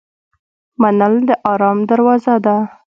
منل 0.81 1.13
د 1.27 1.29
آرام 1.51 1.79
دروازه 1.89 2.35
ده. 2.45 2.55